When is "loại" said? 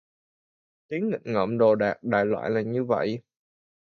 2.25-2.49